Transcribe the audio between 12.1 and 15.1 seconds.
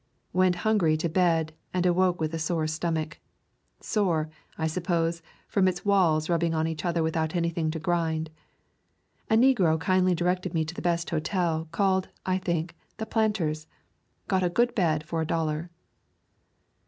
I think, the Planter's. Got a good bed